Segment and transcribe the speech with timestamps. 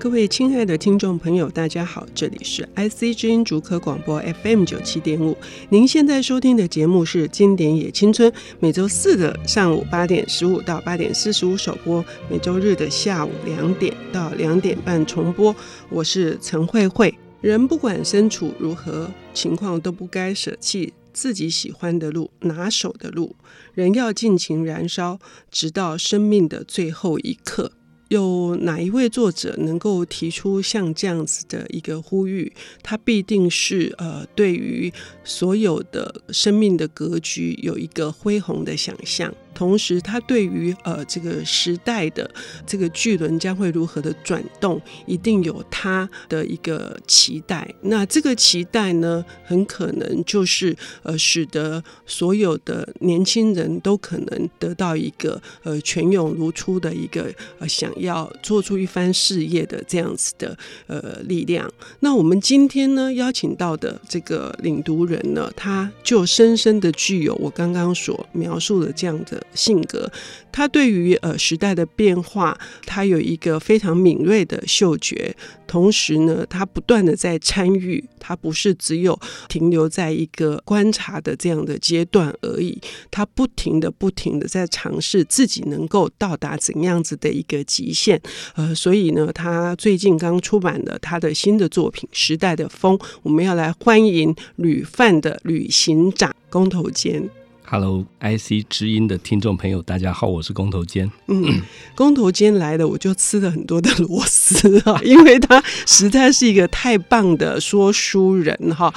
[0.00, 5.36] 各位亲爱的听众朋友，大家好，这里是 IC 之音竹科广播 FM 九七点五。
[5.70, 8.30] 您现在收听的节目是《经典也青春》，
[8.60, 15.54] 每周四的上午八点十五到八点四十五首播，每周日的下午两点到两点半重播。
[15.90, 17.12] 我是陈慧慧。
[17.40, 23.34] 人不管身处如何情况，都不该舍弃自己喜欢的路、拿手的路。
[23.74, 25.18] 人要尽情燃烧，
[25.50, 27.72] 直到生命的最后一刻。
[28.08, 32.52] 有哪一位作者能够提出像这样子的一个呼吁？
[32.82, 34.92] 他必定是呃，对于
[35.24, 39.32] 所有的生命的格局有一个恢宏的想象。
[39.58, 42.30] 同时，他对于呃这个时代的
[42.64, 47.68] 这个巨轮将会如何的转动，一定有他的一个期待。
[47.80, 61.68] 那这个期待呢，很可能就是呃使得所有的年轻人都可能得到一个呃泉涌如出的一个呃想要做出一番事业的这样子的呃力量。
[61.98, 69.42] 那我们今天呢邀请到的这个领读人呢，他就深深的具有我刚刚所描述的这样的。
[69.54, 70.10] 性格，
[70.52, 75.34] 他对于呃时代的变化，他有一个非常敏锐的嗅觉。
[75.66, 79.18] 同时呢，他不断的在参与，他不是只有
[79.50, 82.80] 停留在一个观察的这样的阶段而已。
[83.10, 88.18] 他不停的、不停的在尝试自己能够到达怎样子的一个极限。
[88.54, 97.28] 呃，所以呢，他最近刚出版了他的新的作品《时代的风》，我们要来欢迎旅范的旅行长工头坚。
[97.70, 101.10] Hello，IC 知音的听众朋友，大家好，我是工头坚。
[101.26, 101.60] 嗯，
[101.94, 108.90] 工头坚来了，我就吃了很多的螺丝啊， 因为他实在是一个太棒的说书人哈，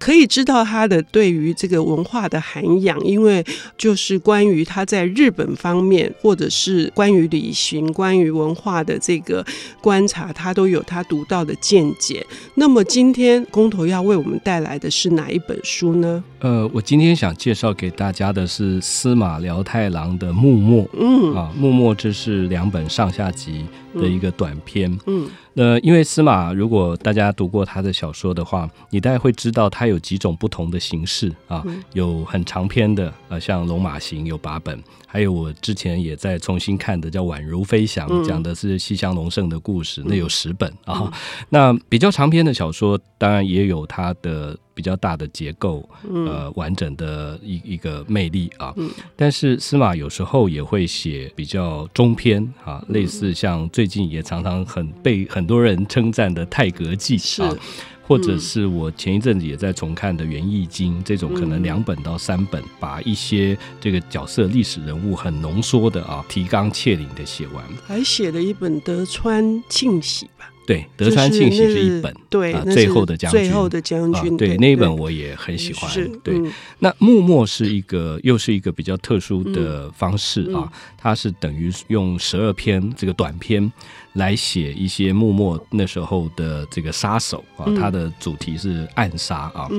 [0.00, 3.46] 可以知道他的对于这个文化的涵养，因为
[3.78, 9.46] 就是关于他在日本方面，或者是关于旅行、关于文化的这个
[9.80, 12.26] 观察，他都有他独到的见解。
[12.56, 16.24] 那么今天工头要为我们带来的是哪一本书呢？
[16.40, 20.84] 呃，我今天想介绍给大家的是司马辽太郎的《幕末》。
[20.98, 24.90] 嗯啊，《木末》这是两本上下集的一个短篇。
[25.06, 41.10] 嗯，那、呃、因为司马，如果大家读过他的小说的话，你大概会知道他有几种不同的形式啊，有很长篇的，呃，像《龙马行》有八本，还有我之前也在重新看的叫《宛如飞翔》，讲的是西乡隆盛的故事，那有十本啊。
[41.50, 44.56] 那比较长篇的小说，当然也有它的。
[44.76, 45.88] 比较大的结构，
[46.26, 48.74] 呃，完整的一一个魅力啊。
[49.16, 57.54] 但是司马有时候也会写比较中篇啊，类似像最近也常常很被很多人称赞的《太阁记》啊，
[58.02, 70.52] 或者是我前一阵子也在重看的《源义经》这种，可能两本到三本，把一些这个角色历史人物很浓缩的啊，提纲挈领的写完，还写了一本《德川庆喜》吧。
[70.66, 75.90] 对，德川庆喜是一本，对，啊，最后的将军，最后的将军，啊，对，那一本我也很喜欢。
[75.90, 76.34] 是，对，
[76.80, 83.70] 那幕末是一个，又是一个比较特殊的方式啊，它是等于用十二篇这个短篇
[84.14, 89.70] 来写一些幕末那时候的这个杀手啊，它的主题是暗杀啊。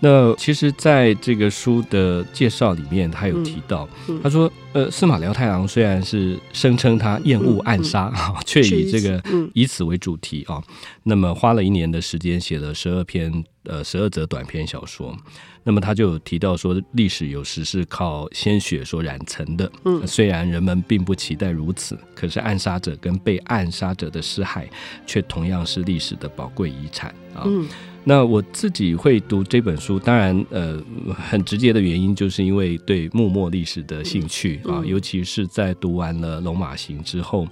[0.00, 3.88] 那其实，在这个书的介绍里面，他有提到，
[4.22, 9.22] 他说，呃，司马辽太郎虽然是声称他厌恶暗杀啊， 却以这个
[9.52, 10.62] 以此为主题啊，
[11.02, 15.14] 那么花了一年的时间写了十二篇呃十二则短篇小说。
[15.62, 19.70] 那么他就有提到说，历史有时是靠鲜血所染成的。
[19.84, 24.64] 嗯，虽然人们并不期待如此，可是暗杀者跟被暗杀者的尸骸，
[25.06, 27.42] 却同样是历史的宝贵遗产啊。
[27.44, 27.68] 嗯。
[28.02, 30.82] 那我自己会读这本书，当然，呃，
[31.14, 37.46] 很直接的原因就是因为对幕末历史的兴趣啊，尤其是在读完了《龙马行》之后，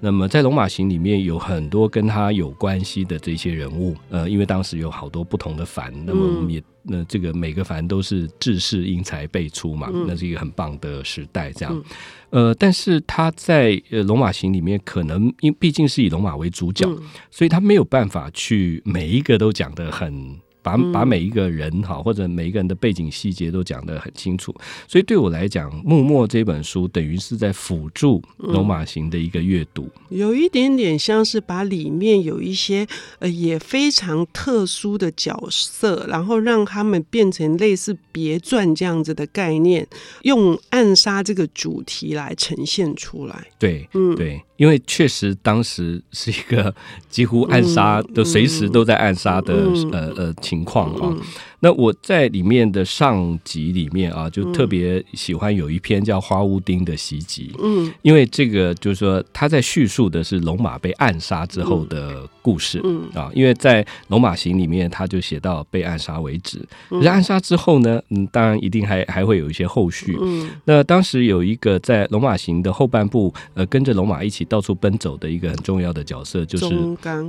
[0.00, 6.60] 那么在《龙马行》里面有很多跟他有关系的这些人物，呃，因为当时有好多不同的藩，那么我们也。
[6.84, 11.84] 那这个每个藩都是志士英才辈出嘛，那是一个很棒的时代，这样。
[12.30, 16.88] 呃，但是他在呃《龙马行》里面，可能因毕竟是以龙马为主角，
[17.30, 20.36] 所以他没有办法去每一个都讲得很。
[20.62, 24.54] 把把每一个人哈，或者每一个人的背景细节都讲得很清楚，
[24.88, 32.86] 所以对我来讲，《幕末》这本书等于是在辅助《罗马行》的一个阅读，有一点点像是把里面有一些
[33.18, 39.86] 呃也非常特殊的角色，然后让他们变成类似别传这样子的概念，
[40.22, 43.46] 用暗杀这个主题来呈现出来。
[43.58, 44.42] 对，嗯，对。
[44.58, 46.72] 因为确实当时是一个
[47.10, 49.54] 几乎暗杀都，随时都在暗杀的
[49.90, 51.16] 呃呃情况啊。
[51.64, 57.52] 那我在里面的上集里面啊，就特别喜欢有一篇叫《花屋丁的袭击》。
[57.62, 62.80] 嗯，因为这个就是说他在叙述的是龙马被暗杀之后的故事。
[62.82, 66.58] 嗯啊，因为在《龙马行》里面他就写到被暗杀为止。
[66.90, 70.18] 可是暗杀之后呢，嗯，当然一定还还会有一些后续。
[70.20, 76.74] 嗯，那当时有一个在《龙马行》的后半部，呃，跟着龙马一起到处奔走的一个很重要的角色，就是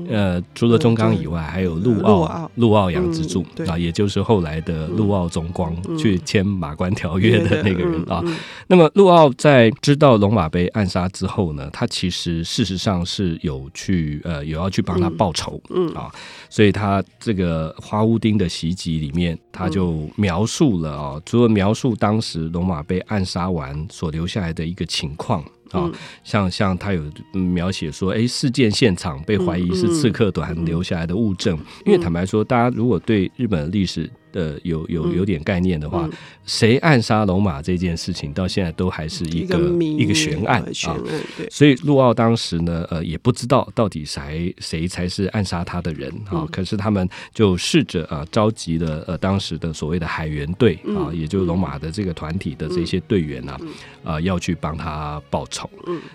[0.10, 8.24] 呃，除了中冈以外，还有陆奥、陆奥杨之助啊，也就是后来的陆奥宗光去签马关条约的那个人啊。
[8.68, 16.10] 那么陆奥在知道龙马被暗杀之后呢，他其实事实上是有去呃有要去帮他报仇，嗯啊，
[16.50, 25.44] 所以他这个花屋丁的袭击里面，他就描述了啊，除了描述当时龙马被暗杀完所留下来的一个情况。
[25.74, 25.92] 啊、哦，
[26.24, 27.04] 像像他有
[27.34, 34.10] 描写说，哎，事件现场被怀疑是刺客团留下来的物证，因为坦白说，大家如果对日本的历史。
[34.34, 36.10] 的有有有点概念的话，
[36.46, 39.58] 谁暗杀龙马这件事情到现在都还是一个
[39.98, 40.98] 一个悬案啊。
[41.50, 46.46] 所以陆奥当时呢，呃，也不知道到底谁谁才是暗杀他的人啊。
[46.52, 53.58] 可是他们就试着啊，召集了呃当时的所谓的海员队啊，也就是龙马的这个团体的这些队员啊，
[54.04, 55.70] 啊，要去帮他报仇。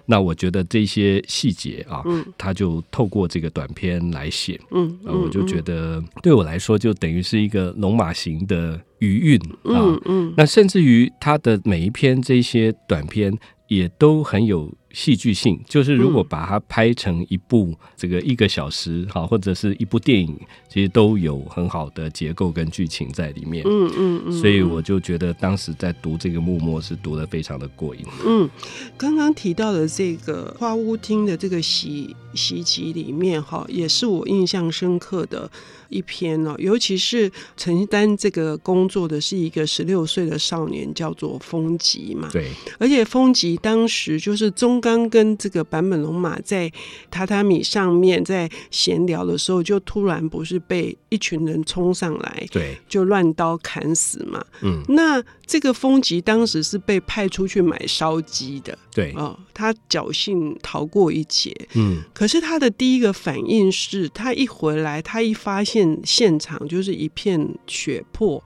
[0.05, 2.03] 那我觉得这些细节啊，
[2.37, 4.61] 他就透过这个短片来写。
[4.73, 13.37] 嗯，我就觉得对我来说，就等于是一个龙马型的余韵啊，嗯嗯，那甚至于他的每一篇这些短篇
[13.69, 14.73] 也都很有。
[14.99, 20.37] 戏剧性就是，如果把它拍成一部这个一个小时哈，或者是一部电影，
[20.69, 23.63] 其实都有很好的结构跟剧情在里面。
[23.65, 28.05] 嗯嗯嗯，所以我就觉得当时在读这个幕末是读得非常的过瘾。
[28.27, 28.51] 嗯，
[28.97, 35.49] 刚刚提到的这个花屋町的这个袭袭击里面哈，也是我印象深刻的
[35.91, 42.29] 一篇哦，尤其是承担这个工作的是一个十六岁的少年，叫做风吉嘛。
[42.33, 44.83] 对，而且风吉当时就是中。
[44.89, 46.71] 刚跟这个坂本龙马在
[47.13, 54.43] 榻榻米上面在闲聊的时候，就突然不是被一群人冲上来，对，就乱刀砍死嘛。
[54.63, 61.55] 嗯，那这个风吉当时是被派出去买烧鸡的，对，哦，他侥幸逃过一劫。
[61.75, 68.43] 嗯，可是他的第一个反应是他一回来，他一发现现场就是一片血泊，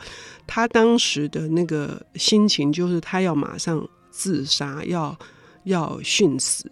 [0.46, 5.16] 他当时的那个心情就是他要马上自杀，要。
[5.64, 6.64] 要殉死，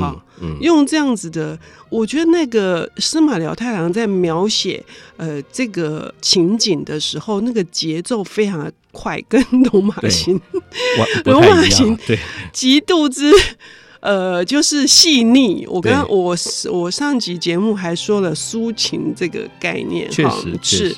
[0.00, 1.58] 好，嗯嗯、用这样子的，
[1.88, 4.84] 我觉得那个司马辽太郎在描写
[5.16, 10.40] 呃这个情景的时候，那个节奏非常的快，跟龙马行
[11.24, 12.18] 龙马行对
[12.52, 13.30] 极度之
[14.00, 15.66] 呃就是细腻。
[15.68, 16.36] 我刚刚我
[16.70, 20.96] 我上集节目还说了抒情这个概念，确实是。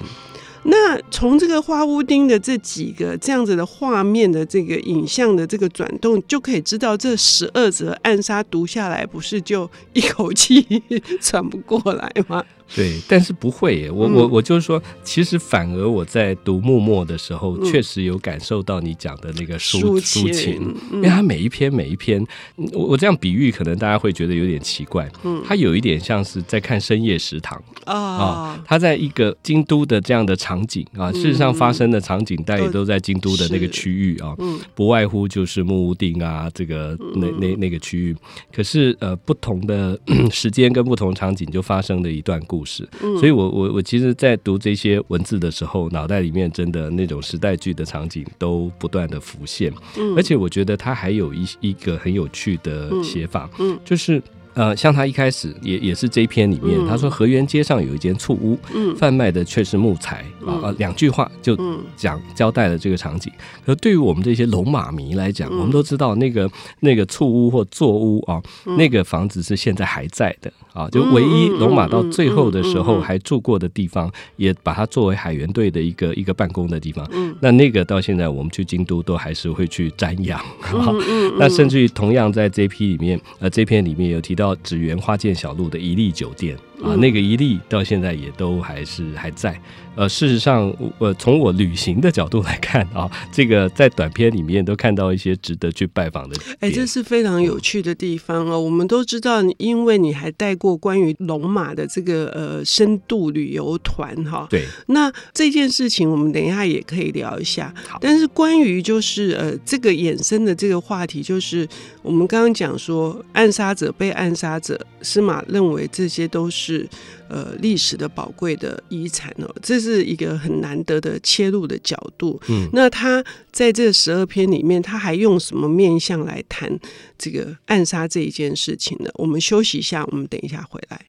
[0.71, 10.83] 那从这个花屋顶的这几个这样子的画面的这个影像的这个转动，就可以知道这十二则暗杀读下来，不是就一口气
[11.23, 12.45] 喘不过来吗？
[12.75, 13.91] 对，但是不会耶。
[13.91, 22.25] 我我我就是说，其实反而我在读默默的时候，确实有感受到你讲的那个抒抒情，因为它每一篇每一篇，
[22.73, 25.11] 我我这样比喻，可能大家会觉得有点奇怪。
[25.25, 34.37] 嗯，它有一点像是在看深夜食堂啊，它在一个京都的这样的场景啊，事实上发生的场景，大家也都在京都的那个区域啊，
[34.75, 38.17] 不外乎就是木屋町啊，这个那那那个区域。
[38.53, 39.99] 可是呃，不同的
[40.31, 42.58] 时间跟不同场景，就发生了一段故事。
[42.59, 42.89] 故事，
[43.21, 49.73] 所以我我我其实，在读这些文字的时候，脑袋里面真的那种时代剧的场景都不断的浮现，
[50.17, 53.49] 而且我觉得它还有一一个很有趣的写法，
[53.85, 54.21] 就是。
[54.59, 61.57] 呃，像他一开始也也是这一篇里面，嗯、他说河源街上有一间醋屋，嗯，贩卖的却是木材，嗯、啊，两句话就
[61.97, 63.33] 讲交代了这个场景。
[63.65, 66.51] 可对于我们这些龙马迷来讲，嗯、我们都知道那个
[66.81, 77.09] 那个醋屋或座屋啊，嗯、那个房子是现在还在的啊，就唯一龙马到最后的时候还住过的地方，也把它作为海员队的一个一个办公的地方。
[77.13, 80.45] 嗯，那那个到现在我们去京都都还是会去瞻仰。
[80.75, 84.48] 嗯嗯、那甚至于同样在这批里面，呃，这篇里面有提到。
[84.57, 89.61] 祇园花见小路的一粒酒店啊，那个一粒到现在也都还是还在。
[89.99, 96.37] 呃，事实上，我从我旅行的角度来看啊，这个在短片里面都看到一些值得去拜访的。
[96.61, 98.61] 哎，这是非常有趣的地方哦。
[98.61, 104.47] 我们都知道，因为你还带过关于龙马的这个呃深度旅游团哈。
[104.49, 104.65] 对。
[104.87, 107.75] 那这件事情，我们等一下也可以聊一下。
[107.89, 107.99] 好。
[108.01, 111.67] 但是关于就是呃这个衍生的这个话题，就是
[112.03, 116.89] 我们刚刚讲说，暗杀者被暗杀者，司马认为这些都是。
[117.29, 122.41] 呃历史的宝贵的遗产哦，这是一个很难得的切入的角度。
[122.49, 126.79] 嗯，那他在这十二篇里面，他还用什么面相来谈
[127.17, 129.11] 这个暗杀这一件事情呢？
[129.15, 131.01] 我们休息一下，我们等一下回来。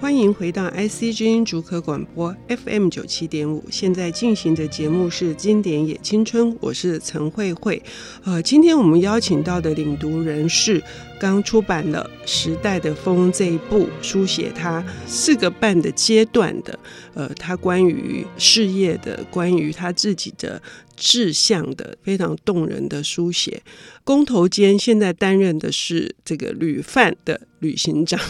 [0.00, 7.82] 欢迎回到 IC 之音竹科广播 FM 九七点五，现在进行的节目是《经典也青春》，我是陈慧慧。
[8.24, 10.82] 呃，今天我们邀请到的领读人是
[11.20, 16.78] 刚出版了《时代的风》这一部，书写他四个半的阶段的，
[17.12, 20.60] 呃，他关于事业的，关于他自己的。
[21.00, 23.62] 志向的非常动人的书写，
[24.04, 28.20] 工头间现在担任的是这个旅犯的旅行长。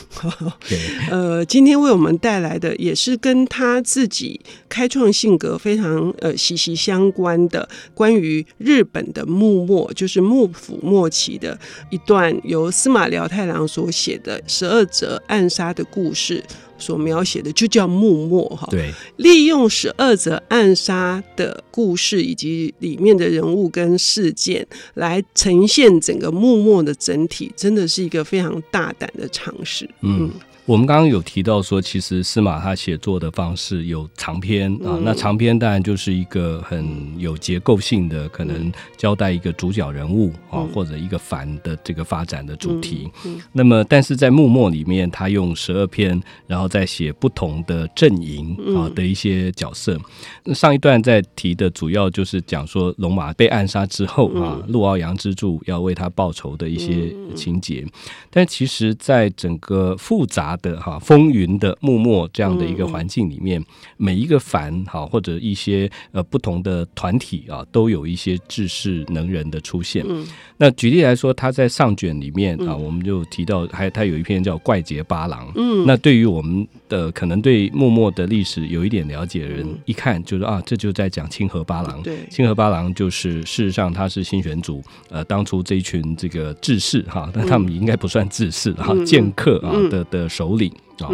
[1.11, 11.59] 呃，今天为我们带来的也是跟他自己开创性格非常呃息息相关的，关于日本的幕末，就是幕府末期的
[11.91, 16.45] 一段由司马辽太郎所写的十二则暗杀的故事。
[16.81, 30.31] 所描写的就叫幕末哈，对，利用十二则暗杀的故事以及里面的人物跟事件来呈现整个幕末的整体，真的是一个非常大胆的尝试，嗯。
[30.67, 43.11] 嗯我们刚刚有提到说，其实司马他写作的方式有长篇啊，那长篇当然就是一个很有结构性的，可能交代一个主角人物啊，或者一个反的这个发展的主题。
[43.53, 49.99] 那么，但是在幕末里面，他用十二篇，然后再写不同的阵营啊的一些角色。
[50.45, 57.85] 那上一段在提的主要就是讲说龙马被暗杀之后啊，陆奥阳之助要为他报仇的一些情节。
[58.31, 63.63] 但其实，在整个复杂的哈风云的幕末这样的一个环境里面，
[63.97, 70.05] 每一个凡哈或者一些呃不同的团体啊，都有一些志士能人的出现。
[70.57, 75.47] 那举例来说，他在上卷里面啊，我们就提到还他有一篇叫《怪杰八郎》。
[75.57, 82.03] 嗯，那对于我们的可能对幕末的历史有一点了解的人，一看就是啊，这就在讲清河八郎。
[82.03, 91.11] 对，清河八郎就是事实上他是新选组呃当初这一群这个志士哈，但他们应该不算志士哈，剑客啊的的首领啊，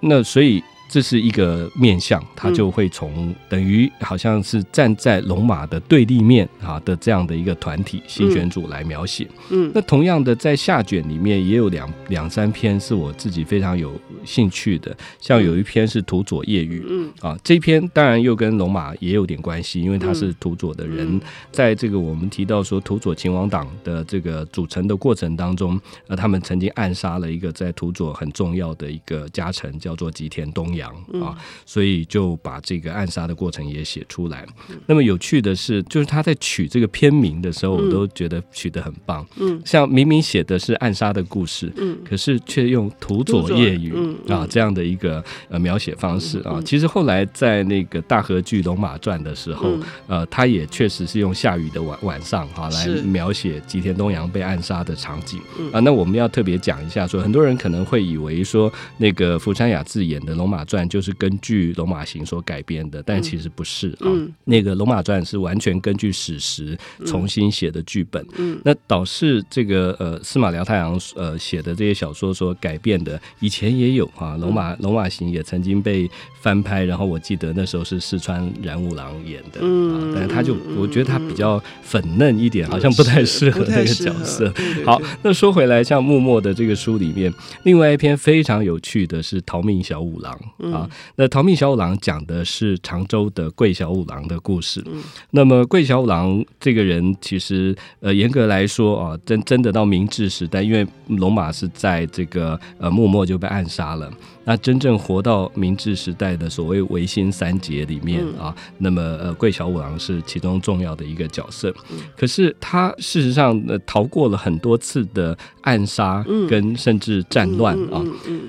[0.00, 0.62] 那所以。
[0.88, 9.26] 这是一个面相，他就会从等于好像是站在龙马的对立面啊的这样的一个团体新选组来描写。
[9.50, 13.92] 嗯，那同样的在下卷里面也有两两三篇是我自己非常有
[14.24, 16.84] 兴趣的，像有一篇是土佐夜雨。
[16.88, 21.20] 嗯啊，这篇当然又跟龙马也有点关系，因为他是土佐的人。
[21.50, 30.75] 在这个我们提到说土佐秦王党的这个组成的过程当中，呃，他们曾经暗杀了一个在土佐很重要的一个家臣，叫做吉田东。
[31.22, 34.46] 啊，所以就把这个暗杀的过程也写出来。
[34.86, 39.26] 那么有趣的是，就是他在取这个片名的时候，我都觉得取得很棒。
[39.36, 43.94] 嗯，像明明写的是暗杀的故事，嗯，可是却用土佐夜雨
[44.28, 46.60] 啊这样的一个呃描写方式啊。
[46.64, 55.40] 其实后来在那个大河剧《龙马传》的时候，呃，他也确实是用下雨的晚晚上哈来描写吉田东洋被暗杀的场景
[55.72, 55.80] 啊。
[55.80, 64.04] 那我们要特别讲一下，说很多人可能会以为说那个福山雅治演的《龙马传》就是根据《龙马行》所改编的，但其实不是啊。
[64.04, 68.22] 嗯、那个《龙马传》是完全根据史实重新写的剧本。
[68.36, 84.52] 嗯，那导致这个呃司马辽太郎呃写的这些小说所改变的，以前也有啊，《龙马龙马行》也曾经被翻拍，然后我记得那时候是四川染五郎演的，嗯、啊，但是他就我觉得他比较粉嫩一点，好像不太适合那个角色。
[84.84, 87.32] 好，那说回来，像木默的这个书里面，
[87.62, 90.32] 另外一篇非常有趣的是《逃命小五郎》
[90.72, 90.88] 啊。
[91.16, 94.82] 那逃命小五郎讲的是常州的桂小五郎的故事。
[94.86, 104.10] 嗯、那么桂小五郎这个人，其实呃严格来说啊，真真的到明治时代，因为龙马是在这个呃幕末就被暗杀了。
[104.46, 111.74] 那真正活到明治时代的所谓维新三杰里面啊，那么呃桂小五郎是其中重要的一个角色。
[112.16, 118.00] 可是他事实上呃逃过了很多次的暗杀跟甚至战乱啊。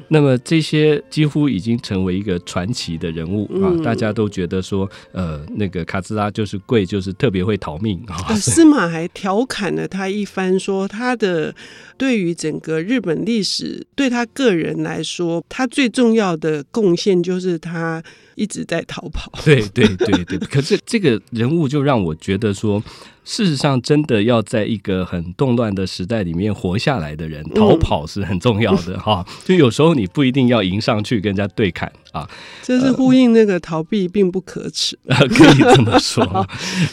[0.08, 8.36] 那么这些几乎已经成为一个传奇的人物啊，大家都觉得说呃那个卡兹拉就是贵就是特别会逃命啊。
[8.36, 11.56] 司马还调侃了他一番，说他的
[11.98, 15.87] 对于整个日本历史对他个人来说，他最。
[15.88, 18.04] 最重要的贡献就是他
[18.38, 19.30] 一直在逃跑。
[19.44, 22.82] 对对对对，可是这个人物就让我觉得说。
[23.30, 29.22] 事实上，真的要在一个很动乱的时代里面活下来的人，逃跑是很重要的 哈。
[29.28, 32.26] 嗯、就有时候你不一定要迎上去跟人家对砍啊。
[32.64, 36.24] 这是呼应那个逃避并不可耻，呃、 可以这么说。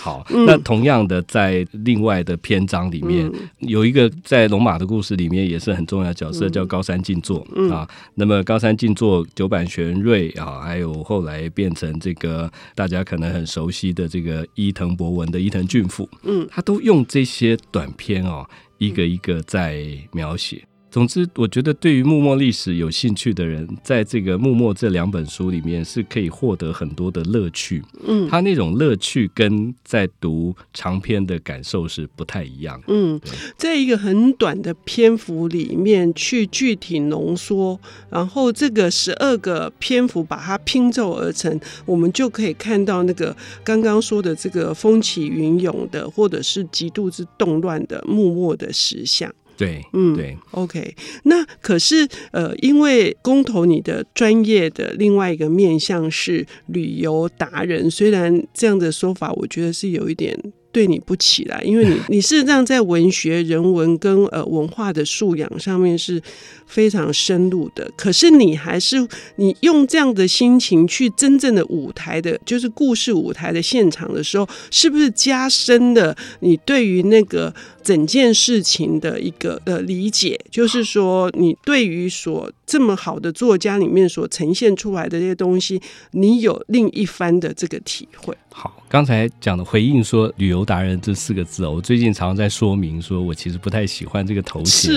[0.01, 7.89] 好，嗯、那同样的，在另外的篇章里面，嗯、有一个在龙马的故事里面也是很重要的角色，嗯、叫高山静坐、嗯、啊。
[8.17, 16.09] 那么高山静坐、九坂玄瑞啊，还有后来变成这个大家可能很熟悉的这个伊藤博文的伊藤俊辅。
[16.23, 18.49] 嗯，他都用这些短篇哦，
[18.79, 20.65] 一个一个在描写。
[20.95, 27.83] 总之，我觉得对于幕末历史有兴趣的人，在这个幕末这两本书里面是可以获得很多的乐趣。
[28.07, 32.81] 嗯，他那种乐趣跟在读长篇的感受是不太一样。
[32.87, 33.21] 嗯，
[33.57, 49.35] 在一个很短的篇幅里面去具体浓缩，然后这个十二个篇幅把它拼凑而成，我们就可以看到那个刚刚说的这个风起云涌的，或者是极度之动乱的幕末的实相。
[49.57, 50.95] 对，嗯，对，OK。
[51.25, 60.39] 那可是，呃，因为公投你的专业的另外一个面向是旅游达人，虽然这样的说法，我觉得是有一点。
[60.75, 66.21] 对你不起来，因为你你事实上在文学、人文跟呃文化的素养上面是
[66.67, 67.89] 非常深入的。
[67.97, 68.97] 可是你还是
[69.37, 77.55] 你用这样的心情去真正的舞台的，就是故事舞台的现场的时候，是不是加深了你对于那个
[77.85, 80.37] 整件事情的一个呃理解？
[80.51, 88.37] 就是说，你对于所这么好的作家里面所呈现出来的这些东西，你有另一番的这个体会。
[88.51, 94.95] 好，刚才讲的回应说“旅游达人”这四个字哦，我最近常常在说明说，我其实不太喜欢这个头衔，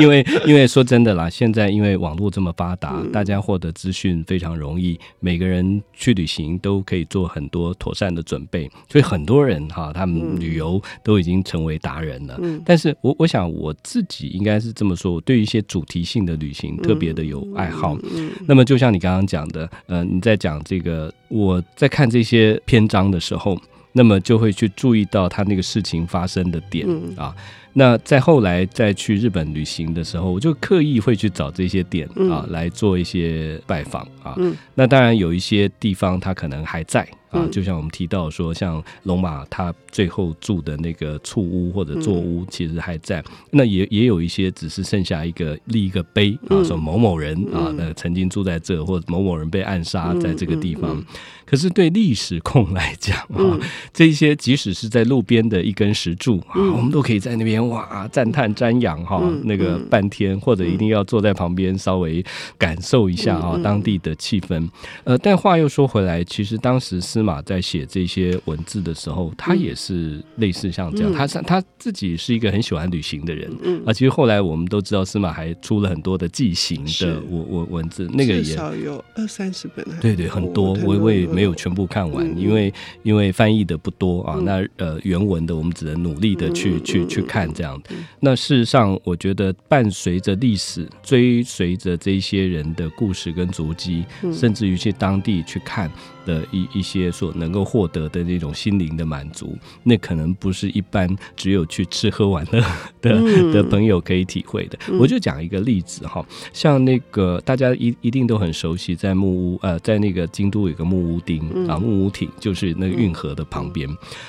[0.00, 12.40] 因为因为说真的啦，现在因为网络这么发达，大家获得资讯非常容易，每个人去旅行都可以做很多妥善的准备，所以很多人哈，他们旅游都已经成为达人了。
[12.64, 17.98] 但是我我想我自己应该是这么说，我对于一些主题性的旅行特别的有爱好。
[18.46, 22.58] 那么就像你刚刚讲的，呃，你在讲这个，我在看这些。
[22.64, 23.58] 篇章的时候，
[23.92, 27.34] 那么就会去注意到他那个事情发生的点、嗯、啊。
[27.72, 34.34] 那在后来再去日本旅行的时候，我就刻意会去找这些点啊，嗯、来做一些拜访啊。
[34.38, 37.08] 嗯、那当然有一些地方它可能还在。
[37.30, 43.22] 啊，就像我们提到说，像龙马他最后住的那个厝屋或者座屋，其实还在。
[43.50, 51.04] 那也也有一些只是剩下一个立一个碑啊，说某某人啊，那曾经住在这，或者某某人被暗杀在这个地方。
[51.44, 53.60] 可是对历史控来讲啊，
[53.92, 62.24] 这些即使是在路边的一根石柱啊，我们都可以在那边哇赞叹瞻仰哈，那个半天，或者一定要坐在旁边稍微
[62.58, 64.68] 感受一下啊当地的气氛。
[65.04, 66.98] 呃，但话又说回来，其实当时。
[67.08, 82.70] 司马在写这些文字的时候，他也是类似像这样，他是他自己是一个很喜欢旅行的人，嗯，啊，其实后来我们都知道，司马还出了很多的记行的文文文字，那个也至少有二三十本，对对，很多，我我也没有全部看完，因为
[83.04, 87.80] 因为翻译的不多啊，那呃原文的我们只能努力的去去去看这样。
[88.20, 95.90] 那事实上，我觉得伴随着历史，追随着这些人的故事跟足迹，甚至于去当地去看。
[96.28, 102.62] 的一一些所能够获得的那种心灵的满足，那可能不是一般只有去吃喝玩乐
[103.00, 104.78] 的的朋友可以体会的。
[105.00, 113.88] 我就讲一个例子哈，像那个大家一一定都很熟悉，在木屋呃，在那个京都有个木屋町啊，木屋町就是那个运河的旁边。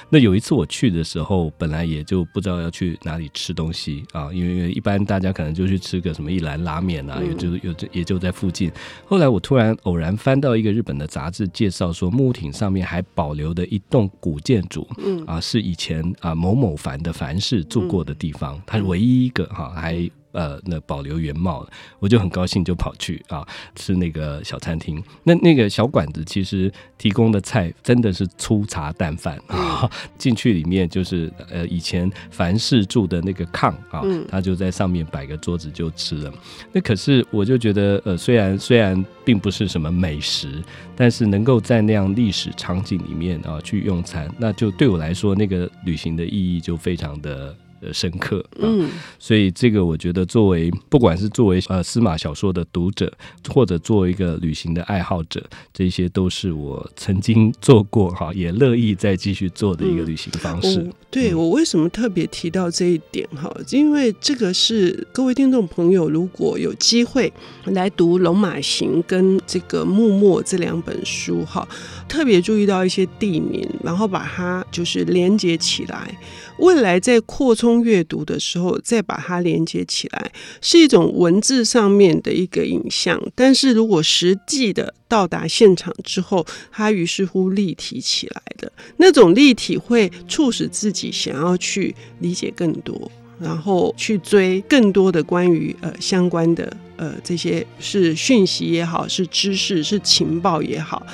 [0.10, 8.72] 那有一次我去的时候，本来也就不知道要去哪里吃东西啊，因为一般大家可能就去吃个什么一兰拉面啊，也就有也就在附近。
[9.06, 11.89] 后来我突然偶然翻到一个日本的杂志介绍。
[11.92, 20.10] 说木屋町上面还保留的一栋古建筑，嗯啊，是以前啊某某凡的凡是住过的地方，它是唯一一个哈还。
[20.32, 21.68] 呃，那保留原貌，
[22.00, 25.04] 我就很高兴，就跑去啊吃那个小餐厅。
[25.24, 29.90] 那那个小馆子其实提供的菜真的是粗茶淡饭啊。
[30.18, 36.34] 进去里面就是呃以前凡是住的那个炕啊，他就在上面摆个桌子就吃了。
[36.72, 40.62] 那可是我就觉得呃虽然虽然并不是什么美食，
[40.96, 47.56] 但是能够在那样历史场景里面啊去用餐，那就对我来说那个旅行的意义就非常的。
[47.94, 48.44] 深刻。
[48.60, 53.12] 嗯，所以这个我觉得，作为不管是作为呃司马小说的读者，
[53.50, 60.80] 或者作为一个旅行的爱好者，这些都是我曾经做过哈，也乐意再继续做的一个旅行方式。
[60.80, 63.52] 嗯、对我为什么特别提到这一点哈？
[63.72, 67.34] 因为这个是各位听众朋友，如果有机会
[67.66, 71.68] 来读《龙马行》跟这个《幕末》这两本书哈，
[72.08, 76.16] 特别注意到一些地名，然后把它就是连接起来。
[76.60, 83.20] 未来在扩充阅读的时候，再把它连接起来，是一种文字上面的一个影像。
[83.34, 101.06] 但是如果实际的到达现场之后，他于是乎立体起来的那种立体，会促使自己想要去理解更多，然后去追更多的关于呃相关的呃这些是讯息也好，是知识是情报也好。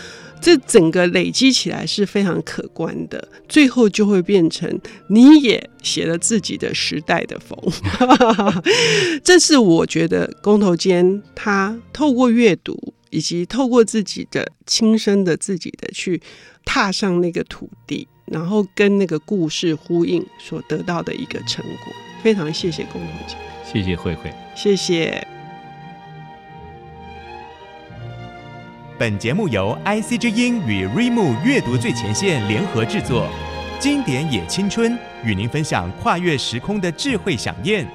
[0.41, 7.57] 这整个累积起来是非常可观的，最后就会变成你也写了自己的时代的风。
[9.23, 12.77] 这是我觉得工头坚他透过阅读，
[13.15, 16.21] 以及透过自己的亲身的自己的去
[16.65, 21.93] 踏上那个土地，然后跟那个故事呼应所得到的一个成果。
[22.21, 25.25] 非常谢谢工头坚，谢谢慧慧，谢谢。
[28.99, 33.29] 本节目由 IC 之音与瑞木阅读最前线联合制作，
[33.79, 37.87] 经典也青春与您分享跨越时空的智慧饗宴。